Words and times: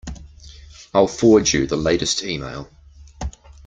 I'll 0.95 1.05
forward 1.07 1.53
you 1.53 1.67
the 1.67 1.77
latest 1.77 2.23
email. 2.23 2.67